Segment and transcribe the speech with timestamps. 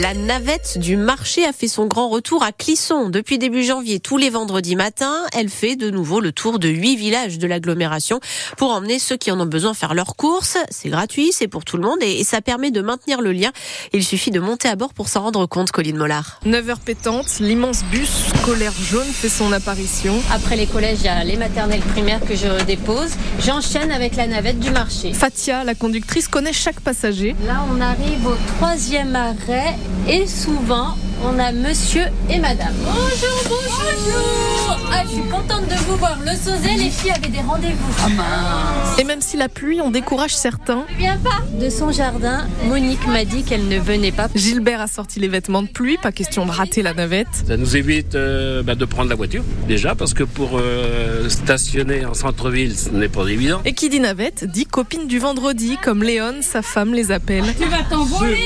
[0.00, 3.10] La navette du marché a fait son grand retour à Clisson.
[3.10, 6.96] Depuis début janvier, tous les vendredis matins, elle fait de nouveau le tour de huit
[6.96, 8.18] villages de l'agglomération
[8.56, 10.56] pour emmener ceux qui en ont besoin faire leurs courses.
[10.70, 13.50] C'est gratuit, c'est pour tout le monde et ça permet de maintenir le lien.
[13.92, 16.40] Il suffit de monter à bord pour s'en rendre compte, Colline Mollard.
[16.46, 20.14] 9h pétante, l'immense bus scolaire jaune fait son apparition.
[20.32, 23.10] Après les collèges, il y a les maternelles primaires que je dépose.
[23.40, 25.12] J'enchaîne avec la navette du marché.
[25.12, 27.36] Fatia, la conductrice, connaît chaque passager.
[27.46, 29.76] Là, on arrive au troisième arrêt
[30.08, 32.74] et souvent on a monsieur et madame.
[32.84, 34.78] Bonjour, bonjour.
[34.94, 36.18] Ah, je suis contente de vous voir.
[36.20, 37.92] Le Sauzet, les filles avaient des rendez-vous.
[38.20, 40.84] Ah Et même si la pluie on décourage certains.
[40.90, 41.40] Ne viens pas.
[41.58, 44.28] De son jardin, Monique m'a dit qu'elle ne venait pas.
[44.34, 47.28] Gilbert a sorti les vêtements de pluie, pas question de rater la navette.
[47.46, 52.04] Ça nous évite euh, bah, de prendre la voiture, déjà, parce que pour euh, stationner
[52.04, 53.60] en centre-ville, ce n'est pas évident.
[53.64, 57.44] Et qui dit navette, dit copine du vendredi, comme Léon, sa femme, les appelle.
[57.58, 58.44] Tu vas t'envoler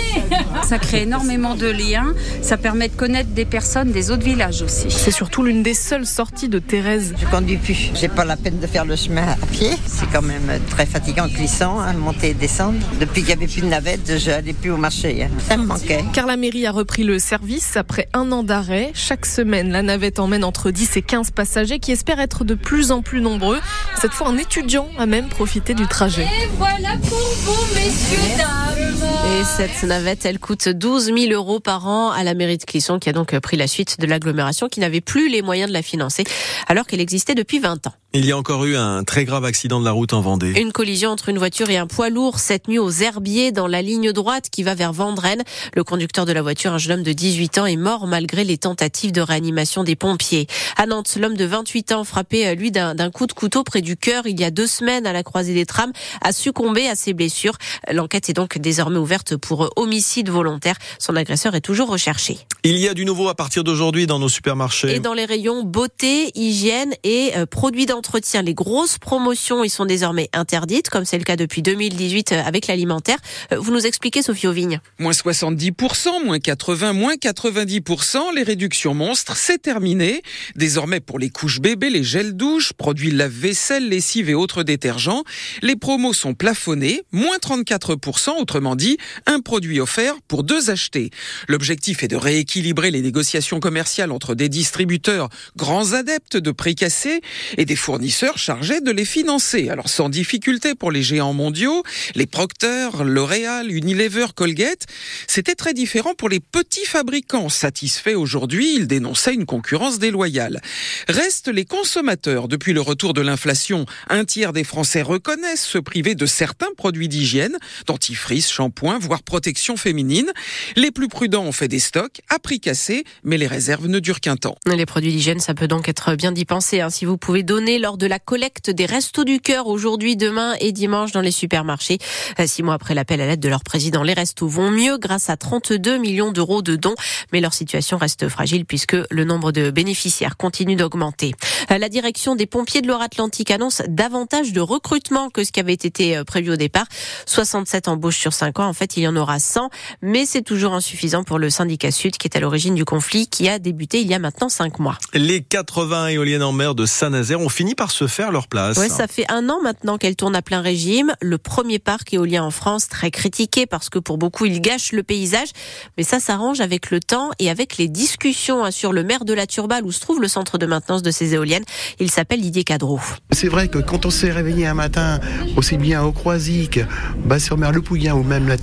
[0.63, 2.15] Ça crée énormément de liens.
[2.43, 4.91] Ça permet de connaître des personnes des autres villages aussi.
[4.91, 7.15] C'est surtout l'une des seules sorties de Thérèse.
[7.17, 7.93] Je conduis plus.
[7.95, 9.71] J'ai pas la peine de faire le chemin à pied.
[9.87, 12.81] C'est quand même très fatigant, glissant, hein, monter et descendre.
[12.99, 15.23] Depuis qu'il n'y avait plus de navette, je n'allais plus au marché.
[15.23, 15.29] Hein.
[15.49, 16.03] Ça me manquait.
[16.13, 18.91] Car la mairie a repris le service après un an d'arrêt.
[18.95, 22.91] Chaque semaine, la navette emmène entre 10 et 15 passagers qui espèrent être de plus
[22.91, 23.61] en plus nombreux.
[24.01, 26.25] Cette fois, un étudiant a même profité du trajet.
[26.25, 28.86] Et voilà pour vous, messieurs, dames.
[29.29, 33.01] Et cette navette, elle coûte 12 000 euros par an à la mairie de Clisson,
[33.01, 35.83] qui a donc pris la suite de l'agglomération, qui n'avait plus les moyens de la
[35.83, 36.23] financer,
[36.69, 37.95] alors qu'elle existait depuis 20 ans.
[38.13, 40.59] Il y a encore eu un très grave accident de la route en Vendée.
[40.59, 43.83] Une collision entre une voiture et un poids lourd cette nuit aux Herbiers dans la
[43.83, 45.43] ligne droite qui va vers Vendrenne.
[45.75, 48.57] Le conducteur de la voiture, un jeune homme de 18 ans, est mort malgré les
[48.57, 50.47] tentatives de réanimation des pompiers.
[50.79, 54.27] À Nantes, l'homme de 28 ans, frappé lui d'un coup de couteau près du cœur
[54.27, 57.59] il y a deux semaines à la croisée des trams, a succombé à ses blessures.
[57.93, 60.77] L'enquête est donc désormais ouverte pour homicide volontaire.
[60.99, 62.39] Son agresseur est toujours recherché.
[62.65, 64.95] Il y a du nouveau à partir d'aujourd'hui dans nos supermarchés.
[64.95, 69.87] Et dans les rayons beauté, hygiène et euh, produits d'entretien les grosses promotions y sont
[69.87, 73.19] désormais interdites, comme c'est le cas depuis 2018 euh, avec l'alimentaire.
[73.53, 79.37] Euh, vous nous expliquez, Sophie Auvigne Moins 70%, moins 80, moins 90%, les réductions monstres,
[79.37, 80.23] c'est terminé.
[80.55, 85.23] Désormais, pour les couches bébés, les gels douches, produits lave-vaisselle, lessive et autres détergents,
[85.63, 88.97] les promos sont plafonnés, moins 34%, autrement dit,
[89.27, 91.11] un produit offert pour deux achetés.
[91.49, 97.21] L'objectif est de rééquilibrer les négociations commerciales entre des distributeurs grands adeptes de prix cassés
[97.57, 99.69] et des fournisseurs chargés de les financer.
[99.69, 101.83] Alors sans difficulté pour les géants mondiaux,
[102.15, 104.87] les Procter, L'Oréal, Unilever, Colgate,
[105.27, 107.49] c'était très différent pour les petits fabricants.
[107.49, 110.61] Satisfaits aujourd'hui, ils dénonçaient une concurrence déloyale.
[111.09, 112.49] Restent les consommateurs.
[112.49, 117.09] Depuis le retour de l'inflation, un tiers des Français reconnaissent se priver de certains produits
[117.09, 117.57] d'hygiène,
[117.87, 120.33] dentifrice, shampoing, voire protection féminine.
[120.77, 124.21] Les plus prudents ont fait des stocks à prix cassé, mais les réserves ne durent
[124.21, 124.57] qu'un temps.
[124.67, 126.81] Les produits d'hygiène, ça peut donc être bien d'y penser.
[126.81, 126.91] Hein.
[126.91, 130.73] Si vous pouvez donner lors de la collecte des Restos du Cœur aujourd'hui, demain et
[130.73, 131.99] dimanche dans les supermarchés.
[132.39, 135.31] Euh, six mois après l'appel à l'aide de leur président, les Restos vont mieux grâce
[135.31, 136.95] à 32 millions d'euros de dons,
[137.33, 141.35] mais leur situation reste fragile puisque le nombre de bénéficiaires continue d'augmenter.
[141.71, 145.73] Euh, la direction des pompiers de Loire-Atlantique annonce davantage de recrutement que ce qui avait
[145.73, 146.87] été euh, prévu au départ.
[147.27, 148.67] 67 embauches sur 5 ans.
[148.67, 149.71] En fait, il y en aura 100,
[150.03, 153.49] mais c'est toujours insuffisant pour le syndicat Sud qui est à l'origine du conflit qui
[153.49, 154.99] a débuté il y a maintenant 5 mois.
[155.15, 158.77] Les 80 éoliennes en mer de Saint-Nazaire ont fini par se faire leur place.
[158.79, 161.15] Oui, ça fait un an maintenant qu'elle tourne à plein régime.
[161.21, 165.03] Le premier parc éolien en France, très critiqué parce que pour beaucoup, il gâche le
[165.03, 165.49] paysage.
[165.97, 169.33] Mais ça s'arrange avec le temps et avec les discussions hein, sur le maire de
[169.33, 171.65] la Turballe où se trouve le centre de maintenance de ces éoliennes.
[171.99, 173.01] Il s'appelle Didier Cadreau.
[173.33, 175.21] C'est vrai que quand on s'est réveillé un matin,
[175.57, 176.81] aussi bien au Croisic,
[177.25, 178.59] Bas-sur-Mer, Le Pouillin ou même la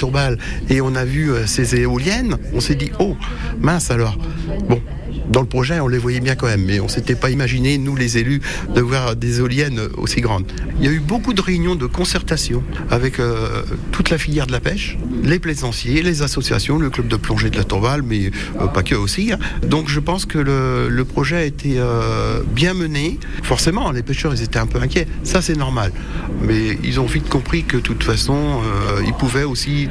[0.69, 3.15] Et on a vu euh, ces éoliennes, on s'est dit, oh,
[3.59, 4.17] mince alors.
[5.33, 7.95] Dans le projet, on les voyait bien quand même, mais on s'était pas imaginé, nous
[7.95, 8.39] les élus,
[8.69, 10.45] de voir des éoliennes aussi grandes.
[10.79, 14.51] Il y a eu beaucoup de réunions de concertation avec euh, toute la filière de
[14.51, 18.29] la pêche, les plaisanciers, les associations, le club de plongée de la Torval, mais
[18.61, 19.33] euh, pas que aussi.
[19.33, 19.39] Hein.
[19.67, 23.19] Donc je pense que le, projet a été euh, bien mené.
[23.41, 25.07] Forcément, les pêcheurs, ils étaient un peu inquiets.
[25.23, 25.91] Ça, c'est normal.
[26.41, 28.61] Mais ils ont vite compris que de toute façon,
[29.05, 29.89] ils pouvaient aussi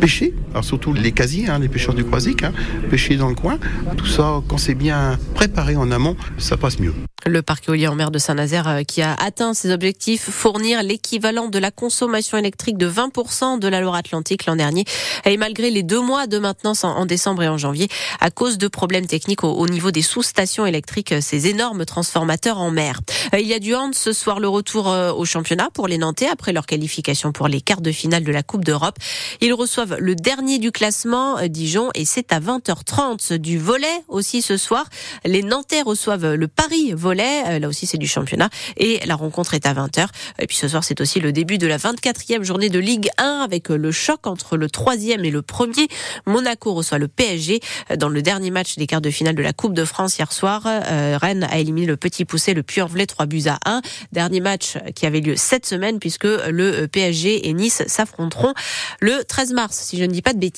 [0.00, 0.34] pêcher.
[0.52, 2.52] Alors surtout les casiers, hein, les pêcheurs du Croisic, hein,
[2.90, 3.58] pêcher dans le coin.
[3.96, 6.92] Tout ça, quand c'est bien préparé en amont, ça passe mieux.
[7.26, 11.48] Le parc éolien en mer de Saint-Nazaire euh, qui a atteint ses objectifs, fournir l'équivalent
[11.48, 14.84] de la consommation électrique de 20% de la Loire-Atlantique l'an dernier.
[15.24, 17.88] Et malgré les deux mois de maintenance en décembre et en janvier,
[18.20, 22.70] à cause de problèmes techniques au niveau des sous-stations électriques, euh, ces énormes transformateurs en
[22.70, 23.00] mer.
[23.34, 26.28] Euh, il y a du hand ce soir, le retour au championnat pour les Nantais
[26.28, 28.96] après leur qualification pour les quarts de finale de la Coupe d'Europe.
[29.40, 34.56] Ils reçoivent le dernier du classement, Dijon, et c'est à 20h30 du volet aussi ce
[34.56, 34.86] soir.
[35.24, 38.50] Les Nantais reçoivent le Paris Euh, là aussi, c'est du championnat.
[38.76, 40.06] Et la rencontre est à 20h.
[40.38, 43.40] Et puis ce soir, c'est aussi le début de la 24e journée de Ligue 1
[43.44, 45.88] avec le choc entre le troisième et le premier.
[46.26, 47.60] Monaco reçoit le PSG
[47.96, 50.62] dans le dernier match des quarts de finale de la Coupe de France hier soir.
[50.66, 53.82] Euh, Rennes a éliminé le Petit Poussé, le Puy-en-Velay, 3 buts à 1.
[54.12, 58.54] Dernier match qui avait lieu cette semaine puisque le PSG et Nice s'affronteront
[59.00, 60.48] le 13 mars, si je ne dis pas de bêtises.